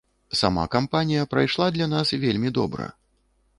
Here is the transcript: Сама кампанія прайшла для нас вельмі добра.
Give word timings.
Сама 0.37 0.63
кампанія 0.75 1.27
прайшла 1.35 1.69
для 1.77 1.87
нас 1.93 2.17
вельмі 2.25 2.53
добра. 2.59 2.91